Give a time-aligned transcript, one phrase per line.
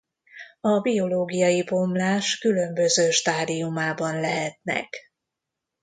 [0.61, 4.95] A biológiai bomlás különböző stádiumában lehetnek.